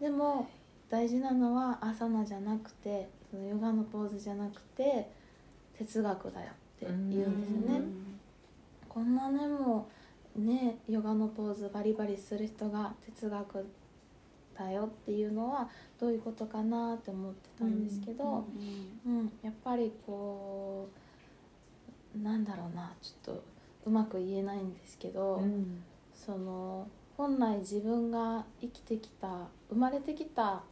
[0.00, 0.48] でも
[0.88, 5.10] 大事なのはアサナじゃなくてそのヨガのポーズじゃなくて
[5.76, 6.94] 哲学だよって言う
[7.28, 7.84] んですよね。
[8.88, 9.88] こんなねも
[10.36, 13.66] うねヨガのポーズバリバリする人が哲学
[14.56, 15.68] だよっていうのは
[16.00, 18.44] どういうことかなって思ってたんですけど、
[19.06, 20.88] うんやっぱりこ
[22.16, 23.44] うなんだろうなちょっと
[23.86, 25.82] うまく言えないんですけど、うん。
[26.14, 26.86] その
[27.18, 30.62] 本来自分が生きてきた生まれてきた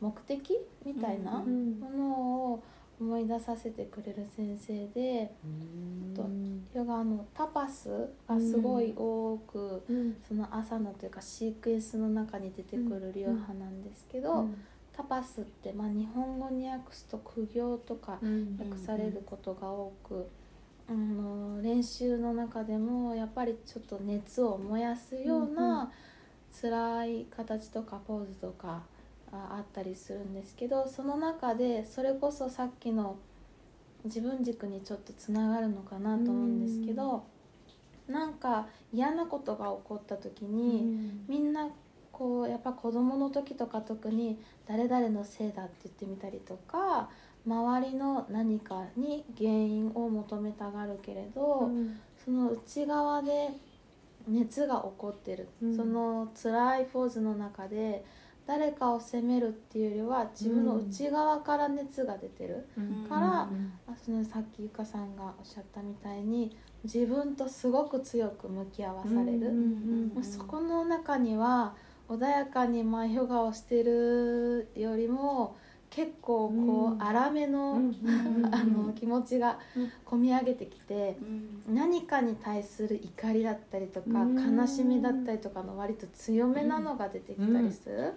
[0.00, 2.12] 目的みたいなうんもの
[2.54, 2.64] を
[2.98, 5.30] 思いい出させてくれる先生で
[6.14, 6.28] と
[6.74, 7.88] ヨガのタパス
[8.28, 9.82] がすごい多く、
[10.28, 14.48] その朝のというかシークエンスの中に出てくる流派なんですけど、
[14.92, 18.18] タパスって、まあ、日本語に訳すと苦行とか
[18.58, 20.28] 訳されることが多く、
[20.90, 25.92] あの練習の中でもやっぱりちょっと熱を燃やすような
[26.60, 28.82] 辛い形とかポーズとか
[29.30, 33.16] あったりするんですけどその中でそれこそさっきの
[34.04, 37.22] 自分軸にちょっとつながるのかなと思うんですけど、
[38.08, 41.68] うなんか嫌なことが起こった時に、みんな
[42.10, 47.10] こうやっぱ子供の時とか特に誰々のせいだって言ってみたりとか
[47.46, 53.50] 周りの何かに原因を求めたがるけれど、うん、その内側で
[54.28, 58.04] 熱が起こってる、うん、その辛いポーズの中で
[58.46, 63.48] 誰かを責めるっていうよりは自分の内側から熱が出てる、うん、から、あ
[64.04, 69.52] そのさっきゆかさんがおっしゃったみたいに自分とすごく強く向き合わされる、
[70.22, 71.74] そこの中には
[72.08, 75.56] 穏やかに前ヨガをしてるよりも
[75.90, 77.80] 結構こう粗めの
[78.52, 79.58] あの気持ちが
[80.04, 81.16] こみ上げてきて
[81.68, 88.14] 何かに対する怒りだったりとか悲しみだったりとかの割と強めなのが出てきたりする。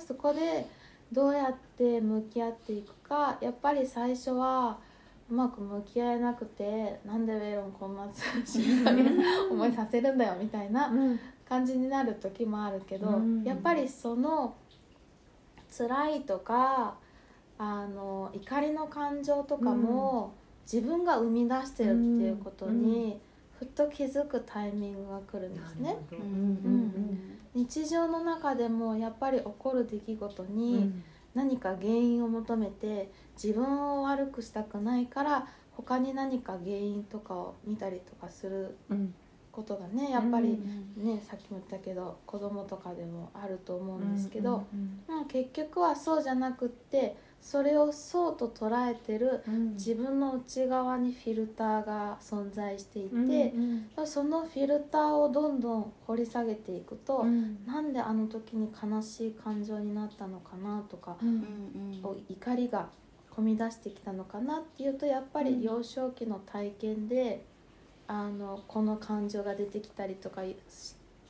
[0.00, 0.66] そこで
[1.12, 4.78] どうやって向き合っていくかやっぱり最初は
[5.30, 8.04] うまく向き合えなくてなんでウェイロンこんな
[9.50, 10.90] 思いさせるんだよみたいな
[11.46, 14.54] 感じになる時もあるけどやっぱりその
[15.76, 16.96] 辛いとか
[17.58, 20.34] あの怒りの感情とかも、
[20.70, 23.20] 自分が生み出してるっていうことに、
[23.58, 25.96] ふっと気づくタイミングが来るんですね。
[27.54, 30.92] 日常の中でもやっぱり起こる出来事に
[31.34, 38.76] 何か原因を求めて自分を悪くしたくないから他に何か原因とかを見たりとかする
[39.52, 40.58] ことがねやっぱり
[40.96, 44.64] ね、さっきも言ったけど子供とかでもあると思うんですけど、
[45.06, 49.42] まあ、結局はそうじゃなくってそれをそうと捉えてる
[49.74, 53.52] 自分の内側にフィルターが存在していて、
[54.06, 61.16] そのフィルターをどんどん掘り下げていくと、うん、なんであの時に悲しい感情になったのかなとか、
[62.28, 62.88] 怒りが
[63.34, 67.51] 込み出してきたのかなっていうとやっぱり幼少期の体験で。
[68.12, 70.42] あのこの感情が出てきたりとか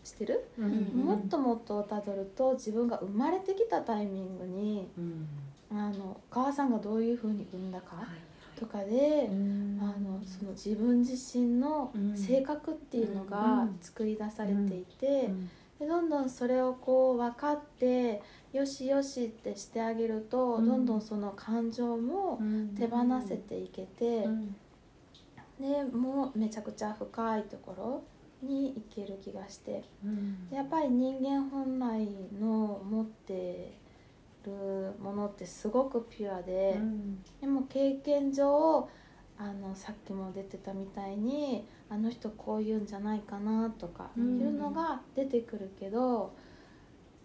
[0.02, 5.28] してる、うんうん、もっともっとたどると自分が生まれてきたタイミングに、うん、
[5.70, 8.04] あのお母さんがどういうふうに産んだか
[8.58, 9.30] とかで、はい、あ
[10.00, 15.30] のその自分自身の性格っていうのが作り出されていて、
[15.78, 22.40] でどんどんそれをこう分かってよしよしってしてあげると、どんどんその感情も
[22.76, 24.26] 手放せていけて。
[25.62, 28.02] でもうめちゃくちゃ深いところ
[28.42, 32.08] に行ける気がして、うん、やっぱり人間本来
[32.40, 33.72] の持って
[34.44, 38.88] るものってすごくピュアで、うん、でも経験上
[39.38, 46.32] あのさっきも出てたみたいにあの人こう言うんじゃないかなとかいうのが出てくるけど、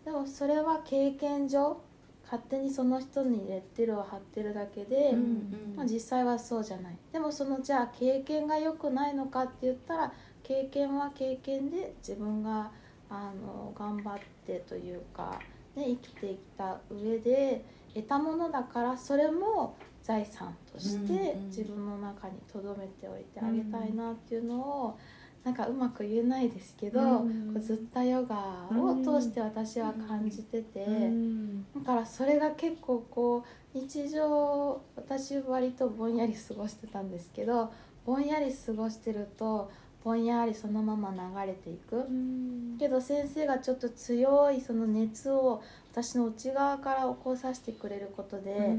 [0.06, 1.82] うん、でもそれは経験上
[2.30, 6.98] 勝手にその人にレッテルを貼ってるだけで、うんうん、まあ、実際はそうじゃない。
[7.14, 10.14] でもそのじゃあ経験が良くないのかって言ったら
[10.44, 12.72] 経験は経験で自分が
[13.10, 15.40] あの頑張ってというか、
[15.76, 17.64] ね、生きていった上で
[17.94, 25.00] 得たものだからそれも財産として自分の中に留めておいてあげたいなっていうのを、
[25.48, 37.72] なんかうまく言えないですけど、うん、こうずったヨガを通して私は感じてて、うん、だからそれが結構こう日常私割とぼんやり過ごしてたんですけど
[38.06, 39.72] ぼんやり過ごしてると
[40.04, 48.78] ぼんやりそのまま流れていく、うん、けど先生がちょっと強いその熱を私の内側から起こさせてくれることで、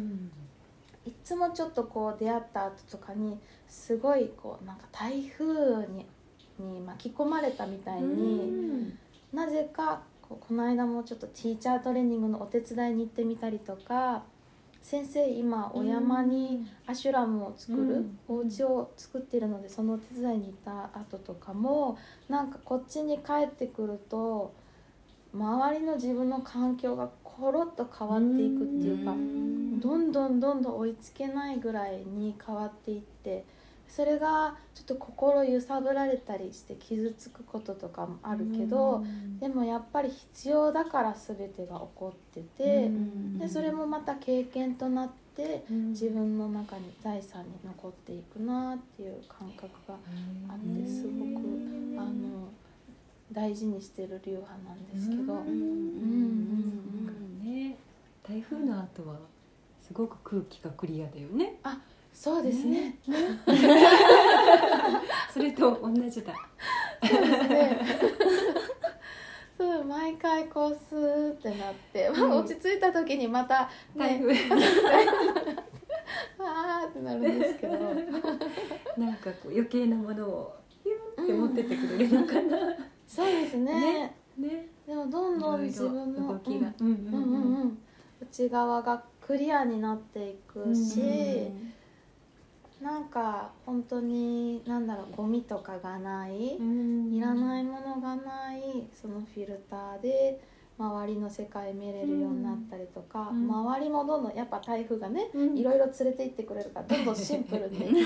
[1.04, 6.06] いつもちょっとこう出会った後とかにすごいこうなんか台風に
[6.62, 8.94] に巻き込まれたみたいに
[9.32, 14.22] なぜかこの間もちょっとティーチャートレーニングのお手伝いに行ってみたりとか
[14.82, 24.54] 先生今お山にアシュラムを作るお家を作ってるのでそのお手伝いに行った後とかもなんかこっちに帰ってくると
[25.34, 29.12] 周りの自分の環境がコロッと変わっていくっていうか
[29.80, 33.44] どんどんどんどん追いつけないぐらいに変わっていって。
[33.88, 39.04] それがちょっと心揺さぶられたりして傷つくこととかもあるけど、
[39.40, 42.90] でもやっぱり必要だから全てが起こってて、
[43.38, 49.94] でそれもまた経験となって自分の中に財産に残っていくなっていう感覚が
[50.48, 52.48] あってすごくあの
[53.32, 55.42] 大事にしてる流派なんですけど。
[58.28, 59.16] 台風の後は
[59.80, 61.58] すごく空気がクリアだよね。
[61.62, 61.80] あ、
[62.18, 62.98] そうですね。
[63.06, 63.38] ね。
[65.32, 66.34] それと同じだ。
[67.00, 67.80] そうですね。
[69.56, 74.34] そう毎回こうスーってなって、まあ、落ち着いた時にまた、ね、台風
[76.40, 77.74] あーってなるんですけど。
[78.98, 84.12] なんかこう余計なものをピュンって持ってってくれるのかな、うん、そうですね。
[84.36, 84.68] ね。
[84.84, 86.72] でもどんどん自分の動きが。
[88.20, 91.04] 内側がクリアになっていくし、う
[91.50, 91.74] ん
[92.82, 100.40] なんか本当に何だろうゴミとかがない、いらないものがないそのフィルターで
[100.78, 107.94] 周りの世界見れるようになったりとか、うん、周りもどんどんやっぱ台風がね、うん、いろいろ連れて行ってくれるからどんどんシンプルに。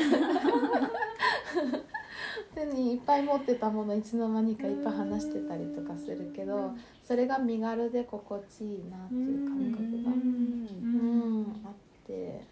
[2.55, 11.73] 手にいっぱい持ってたものいつの間にかいっぱい話してたりとかするけどそれが身軽で心地いいなっていう感覚が、うん、あっ
[12.07, 12.52] て。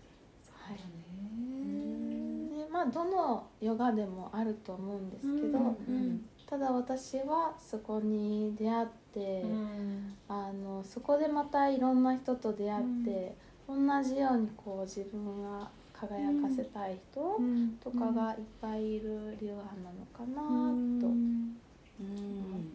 [2.81, 13.37] まあどのヨガでもあると思うんですけど、うん、ただ私はそこに出会って、うん、あのそこでまたいろんな人と出会って、
[13.68, 17.39] 同じようにこう自分が輝かせたい人
[17.85, 21.37] とかがいっぱいいる流派なのかなと思っ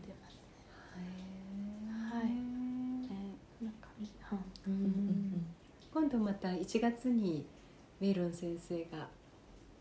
[0.04, 1.02] てますね。
[2.12, 2.26] はい。
[3.66, 3.74] なん。
[3.74, 3.90] か、
[5.92, 7.48] 今度また1月に
[8.00, 9.08] メイロン先生が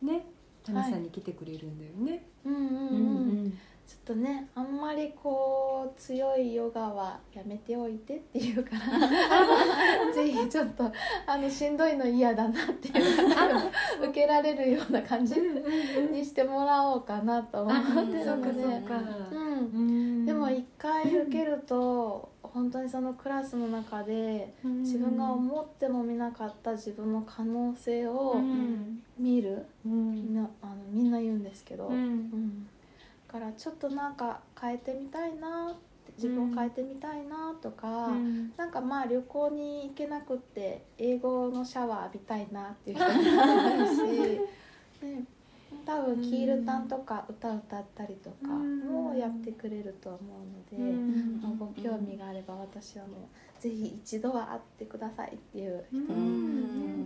[0.05, 0.27] ね
[0.65, 2.13] タミさんに来てくれるんだよね。
[2.45, 8.79] はい、うんうんうん、うんちょっとねあんまりこう強いヨガはやめておいてっていうから
[10.13, 10.91] ぜひちょっと
[11.27, 15.35] あのしんどいの嫌だなっていう受けられるような感じ
[16.11, 18.65] にしてもらおうかなと思ってるので、
[19.33, 28.37] うん、でも一回受けると本当にそのクラスの中で自分が思ってもみなかった自分の可能性を
[29.19, 31.89] 見る、うん、あのみんな言うんですけど。
[31.89, 32.67] うん。
[33.35, 35.75] からちょっとなんか変えてみたいな
[36.17, 44.41] 自分を変えてみたいなとか、うん、なんかまあ旅行に行けなくって英語のシャワー浴びたいなっていう人もいるし、
[45.05, 45.25] ね、
[45.87, 53.28] 多分キールタンとか歌歌ったりとかもやってくれると思うので、うん、ご興味があれば私はも
[53.59, 56.07] うぜひ一度は会ってくださいっていう人。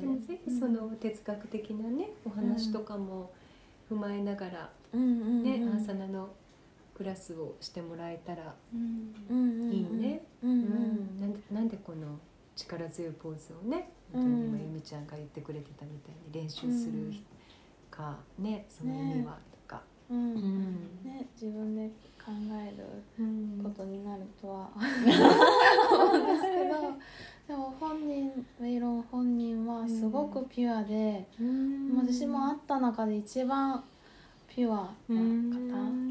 [0.00, 3.30] でもぜひその哲学的なねお話とかも
[3.90, 6.30] 踏まえながらね、アーサナの
[6.94, 10.22] クラスをしてもらえたらいいね。
[11.52, 12.18] なんでこの
[12.56, 17.12] 力強いポーズをね本当に今由美ちゃんが言ってくれてたみたいに練習する
[17.98, 21.88] か、ねその意味はとか、ね自分で
[22.24, 22.84] 考える
[23.62, 24.70] ことになるとは。
[25.90, 26.78] 思うんですけど。
[27.48, 28.30] でも本人
[28.60, 31.26] ウェイロン本人はすごくピュアで、
[31.96, 33.82] 私も会った中で一番
[34.46, 35.20] ピュアな
[35.78, 36.08] 方。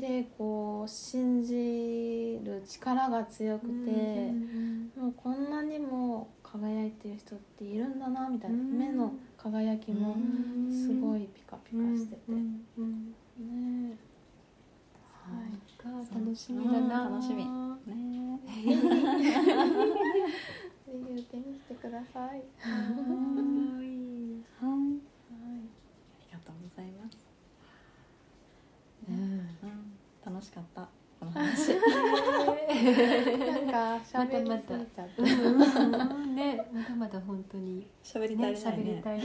[0.00, 4.32] でこう信じる力が強くて
[4.98, 10.16] もうこんなにも輝いてる人っているんだなみたいな目の輝きも
[10.70, 12.32] すごいピカピカしてて。
[12.32, 12.62] ね
[15.02, 15.52] はい。
[16.14, 17.08] 楽しみだな。
[17.10, 17.44] 楽しみ。
[17.44, 18.40] ね。
[18.46, 18.74] ぜひ
[21.08, 22.30] 言ってみてください。
[22.30, 23.86] はい。
[26.76, 27.16] ざいます。
[29.08, 29.48] うん、
[30.24, 31.74] 楽しかったこの話。
[31.74, 31.80] な
[33.60, 35.24] んか喋りすぎちゃった。
[36.26, 38.58] ね、まだまだ本当に喋りたいね。
[38.58, 39.20] 喋りたい。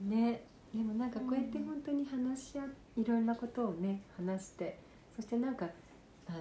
[0.00, 2.64] ね、でもなんかこうやって本当に話し合
[3.00, 4.78] いろんなことをね話して、
[5.14, 5.66] そしてなんか
[6.28, 6.38] あの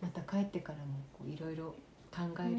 [0.00, 1.74] また帰ってからもこういろいろ
[2.10, 2.56] 考える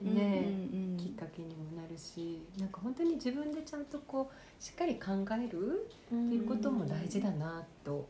[0.00, 0.48] ね、
[0.96, 8.08] きっかけにもなるしなんか本当に自分でちゃんとこうしっかり考えるっていうことも大事だなと、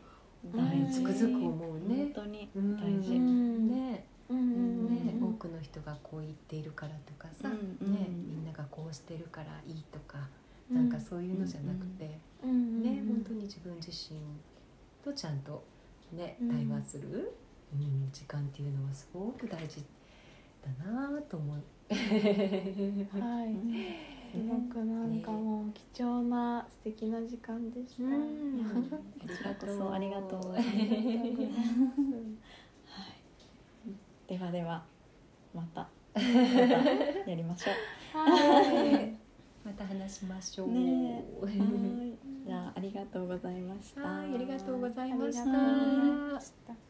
[0.90, 2.10] つくづく思うね。
[2.12, 4.04] 本当に大事、ね。
[4.28, 10.28] ね、多くの人がこう言っているからとかさ、ね、みんながこうしてるからいいとか、
[10.70, 12.20] なんかそういうのじゃなくて、ね。
[12.42, 14.18] 本当に自分自身
[15.04, 15.62] とちゃんと
[16.12, 17.32] ね対話する、
[17.72, 19.84] うん、時間っていうのはすごく大事
[20.62, 21.56] だなと思う。
[21.56, 21.62] は
[21.94, 21.96] い、
[24.36, 28.04] すごくなんかもう貴重な素敵な時間でした。
[28.06, 28.08] あ
[29.26, 29.92] りがとう。
[29.92, 30.52] ありがとう。
[30.52, 30.64] はい。
[34.28, 34.84] ではでは
[35.54, 37.74] またまたやりましょう。
[38.18, 39.26] はい
[39.66, 40.68] また話しましょう
[42.46, 46.85] じゃあありがとうございましたはいありがとうございました